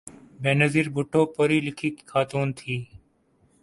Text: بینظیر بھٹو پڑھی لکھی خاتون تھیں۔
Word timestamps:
بینظیر 0.41 0.87
بھٹو 0.95 1.21
پڑھی 1.35 1.59
لکھی 1.65 1.89
خاتون 2.09 2.47
تھیں۔ 2.57 2.81